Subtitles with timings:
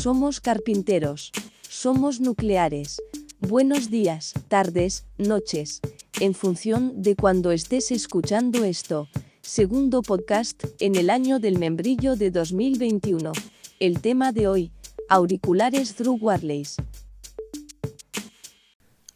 [0.00, 1.30] Somos carpinteros.
[1.60, 3.02] Somos nucleares.
[3.38, 5.82] Buenos días, tardes, noches.
[6.20, 9.08] En función de cuando estés escuchando esto.
[9.42, 13.32] Segundo podcast en el año del membrillo de 2021.
[13.78, 14.72] El tema de hoy,
[15.10, 16.76] auriculares True Wireless.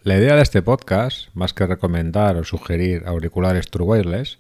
[0.02, 4.38] La idea de este podcast, más que recomendar o sugerir auriculares True Wireless,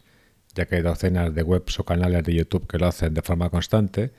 [0.54, 3.50] ya que hay docenas de webs o canales de YouTube que lo hacen de forma
[3.50, 4.12] constante,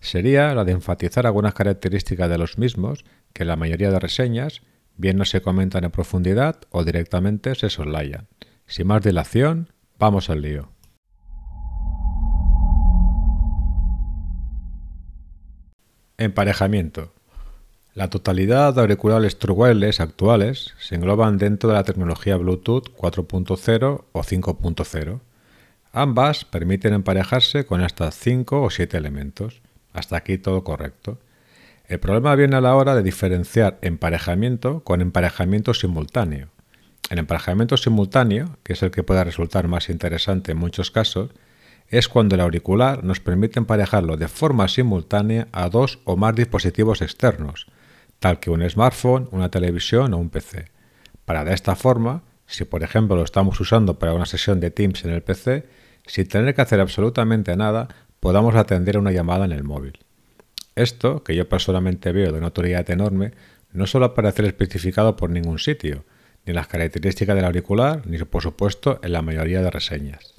[0.00, 4.62] sería la de enfatizar algunas características de los mismos que la mayoría de reseñas
[4.96, 8.28] bien no se comentan en profundidad o directamente se soslayan.
[8.66, 9.68] Sin más dilación,
[9.98, 10.70] vamos al lío.
[16.18, 17.12] Emparejamiento.
[17.94, 24.04] La totalidad de auriculares True Wireless actuales se engloban dentro de la tecnología Bluetooth 4.0
[24.12, 25.20] o 5.0.
[25.92, 29.60] Ambas permiten emparejarse con hasta 5 o 7 elementos.
[29.92, 31.18] Hasta aquí todo correcto.
[31.86, 36.48] El problema viene a la hora de diferenciar emparejamiento con emparejamiento simultáneo.
[37.10, 41.30] El emparejamiento simultáneo, que es el que puede resultar más interesante en muchos casos,
[41.88, 47.02] es cuando el auricular nos permite emparejarlo de forma simultánea a dos o más dispositivos
[47.02, 47.66] externos,
[48.18, 50.70] tal que un smartphone, una televisión o un PC.
[51.26, 55.04] Para de esta forma, si por ejemplo lo estamos usando para una sesión de Teams
[55.04, 55.66] en el PC,
[56.06, 57.88] sin tener que hacer absolutamente nada,
[58.20, 59.98] podamos atender una llamada en el móvil.
[60.74, 63.32] Esto, que yo personalmente veo de una autoridad enorme,
[63.72, 66.04] no suele aparecer especificado por ningún sitio,
[66.44, 70.34] ni en las características del auricular, ni por supuesto en la mayoría de reseñas.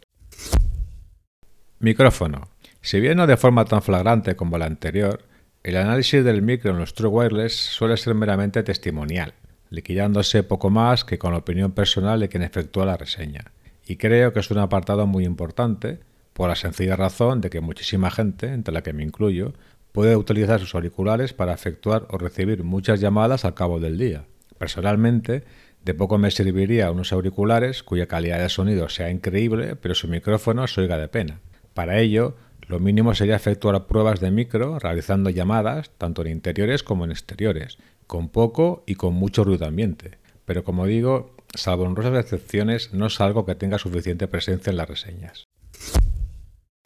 [1.79, 2.49] Micrófono.
[2.81, 5.25] Si bien no de forma tan flagrante como la anterior,
[5.63, 9.33] el análisis del micro en los True Wireless suele ser meramente testimonial,
[9.69, 13.51] liquidándose poco más que con la opinión personal de quien efectúa la reseña.
[13.85, 15.99] Y creo que es un apartado muy importante,
[16.33, 19.53] por la sencilla razón de que muchísima gente, entre la que me incluyo,
[19.91, 24.25] puede utilizar sus auriculares para efectuar o recibir muchas llamadas al cabo del día.
[24.57, 25.43] Personalmente,
[25.83, 30.65] de poco me serviría unos auriculares cuya calidad de sonido sea increíble, pero su micrófono
[30.67, 31.41] se oiga de pena.
[31.73, 32.35] Para ello,
[32.67, 37.77] lo mínimo sería efectuar pruebas de micro realizando llamadas tanto en interiores como en exteriores,
[38.07, 40.17] con poco y con mucho ruido ambiente.
[40.45, 44.89] Pero como digo, salvo honrosas excepciones, no es algo que tenga suficiente presencia en las
[44.89, 45.45] reseñas.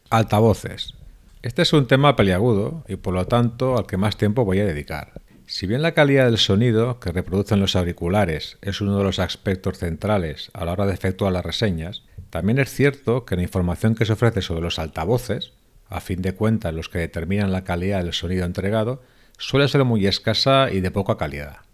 [0.09, 0.93] Altavoces.
[1.41, 4.65] Este es un tema peliagudo y por lo tanto al que más tiempo voy a
[4.65, 5.21] dedicar.
[5.45, 9.77] Si bien la calidad del sonido que reproducen los auriculares es uno de los aspectos
[9.77, 14.05] centrales a la hora de efectuar las reseñas, también es cierto que la información que
[14.05, 15.53] se ofrece sobre los altavoces,
[15.87, 19.01] a fin de cuentas los que determinan la calidad del sonido entregado,
[19.37, 21.66] suele ser muy escasa y de poca calidad.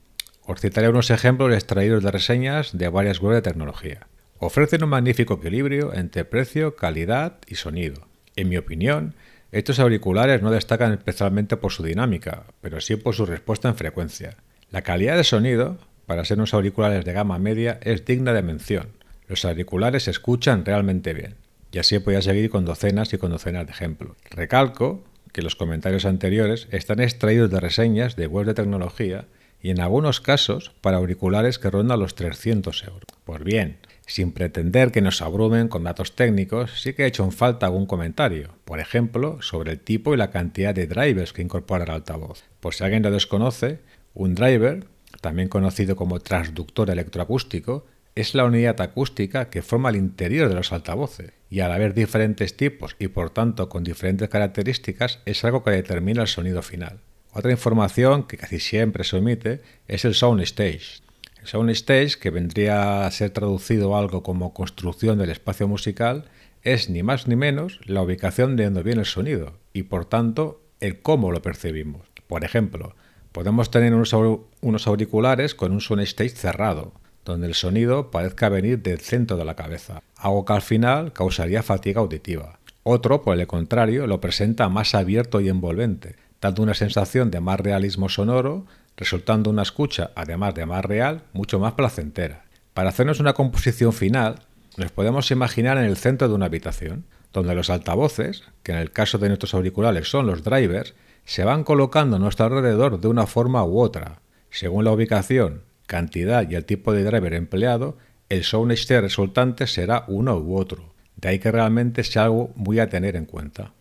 [0.46, 4.08] Os citaré unos ejemplos extraídos de reseñas de varias webs de tecnología.
[4.40, 8.08] Ofrecen un magnífico equilibrio entre precio, calidad y sonido.
[8.36, 9.16] En mi opinión,
[9.54, 14.36] estos auriculares no destacan especialmente por su dinámica, pero sí por su respuesta en frecuencia.
[14.70, 15.78] La calidad de sonido,
[16.08, 18.90] para ser unos auriculares de gama media, es digna de mención.
[19.30, 21.36] Los auriculares se escuchan realmente bien.
[21.72, 24.18] Y así voy a seguir con docenas y con docenas de ejemplos.
[24.30, 29.26] Recalco que los comentarios anteriores están extraídos de reseñas de web de tecnología
[29.64, 33.08] y en algunos casos para auriculares que rondan los 300 euros.
[33.24, 37.32] Pues bien, sin pretender que nos abrumen con datos técnicos, sí que he hecho en
[37.32, 41.86] falta algún comentario, por ejemplo, sobre el tipo y la cantidad de drivers que incorpora
[41.86, 42.44] el altavoz.
[42.60, 43.80] Por si alguien lo desconoce,
[44.14, 44.86] un driver,
[45.22, 50.74] también conocido como transductor electroacústico, es la unidad acústica que forma el interior de los
[50.74, 55.72] altavoces, y al haber diferentes tipos y por tanto con diferentes características es algo que
[55.72, 57.00] determina el sonido final.
[57.34, 61.04] Otra información que casi siempre se omite es el soundstage,
[61.44, 66.26] Soundstage, que vendría a ser traducido algo como construcción del espacio musical,
[66.64, 70.62] es ni más ni menos la ubicación de donde viene el sonido y por tanto
[70.80, 72.08] el cómo lo percibimos.
[72.28, 72.96] Por ejemplo,
[73.32, 76.94] podemos tener unos, auriculares con un soundstage cerrado,
[77.26, 81.64] donde el sonido parezca venir del centro de la cabeza, algo que al final causaría
[81.64, 82.60] fatiga auditiva.
[82.84, 87.58] Otro, por el contrario, lo presenta más abierto y envolvente, dando una sensación de más
[87.58, 88.66] realismo sonoro,
[88.98, 92.44] resultando una escucha, además de más real, mucho más placentera.
[92.74, 94.42] Para hacernos una composición final,
[94.76, 98.92] nos podemos imaginar en el centro de una habitación, donde los altavoces, que en el
[98.92, 100.94] caso de nuestros auriculares son los drivers,
[101.24, 104.20] se van colocando a nuestro alrededor de una forma u otra.
[104.50, 107.98] Según la ubicación, cantidad y el tipo de driver empleado,
[108.28, 110.94] el soundstage resultante será uno u otro.
[111.16, 113.72] De ahí que realmente sea algo muy a tener en cuenta.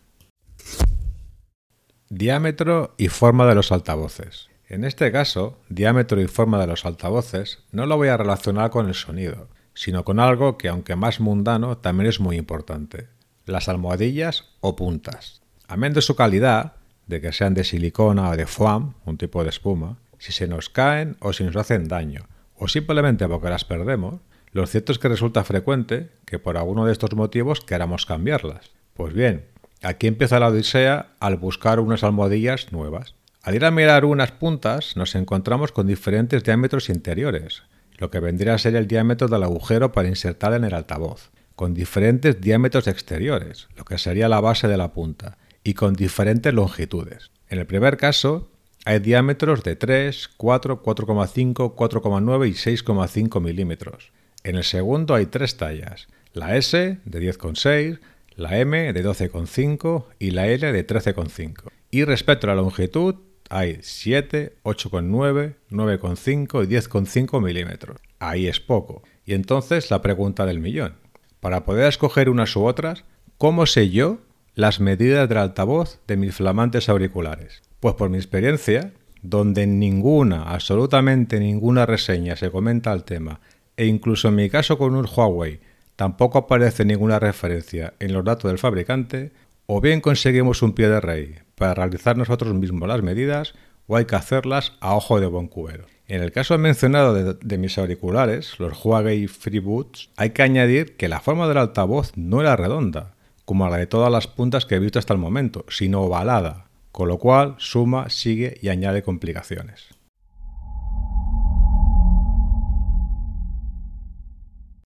[2.15, 4.47] Diámetro y forma de los altavoces.
[4.69, 8.87] En este caso, diámetro y forma de los altavoces no lo voy a relacionar con
[8.87, 13.07] el sonido, sino con algo que aunque más mundano también es muy importante,
[13.47, 15.41] las almohadillas o puntas.
[15.67, 16.73] Amén de su calidad,
[17.07, 20.69] de que sean de silicona o de foam, un tipo de espuma, si se nos
[20.69, 24.21] caen o si nos hacen daño, o simplemente porque las perdemos,
[24.51, 28.69] lo cierto es que resulta frecuente que por alguno de estos motivos queramos cambiarlas.
[28.93, 29.45] Pues bien,
[29.83, 33.15] aquí empieza la odisea al buscar unas almohadillas nuevas.
[33.41, 37.63] Al ir a mirar unas puntas nos encontramos con diferentes diámetros interiores,
[37.97, 41.73] lo que vendría a ser el diámetro del agujero para insertar en el altavoz, con
[41.73, 47.31] diferentes diámetros exteriores, lo que sería la base de la punta, y con diferentes longitudes.
[47.49, 48.49] En el primer caso,
[48.85, 54.11] hay diámetros de 3, 4, 4,5, 4,9 y 6,5 milímetros.
[54.43, 57.99] En el segundo hay tres tallas, la S de 10,6,
[58.35, 61.69] la M de 12,5 y la L de 13,5.
[61.91, 63.15] Y respecto a la longitud,
[63.49, 67.99] hay 7, 8,9, 9,5 y 10,5 milímetros.
[68.19, 69.03] Ahí es poco.
[69.25, 70.95] Y entonces la pregunta del millón.
[71.39, 73.05] Para poder escoger unas u otras,
[73.37, 74.19] ¿cómo sé yo
[74.55, 77.61] las medidas del altavoz de mis flamantes auriculares?
[77.79, 83.41] Pues por mi experiencia, donde ninguna, absolutamente ninguna reseña se comenta el tema,
[83.77, 85.59] e incluso en mi caso con un Huawei
[85.95, 89.31] tampoco aparece ninguna referencia en los datos del fabricante,
[89.65, 93.53] o bien conseguimos un pie de rey para realizar nosotros mismos las medidas,
[93.87, 95.85] o hay que hacerlas a ojo de buen cubero.
[96.07, 101.07] En el caso mencionado de, de, mis auriculares, los Huawei FreeBoots, hay que añadir que
[101.07, 103.15] la forma del altavoz no era redonda,
[103.45, 107.07] como la de todas las puntas que he visto hasta el momento, sino ovalada, con
[107.07, 109.87] lo cual suma, sigue y añade complicaciones.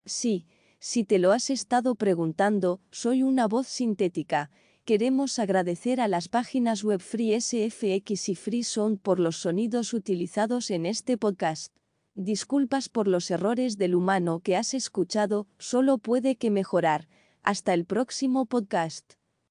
[0.04, 0.48] Sí,
[0.84, 4.50] si te lo has estado preguntando, soy una voz sintética.
[4.84, 10.72] Queremos agradecer a las páginas web Free SFX y Free Sound por los sonidos utilizados
[10.72, 11.72] en este podcast.
[12.16, 17.06] Disculpas por los errores del humano que has escuchado, solo puede que mejorar.
[17.44, 19.12] Hasta el próximo podcast.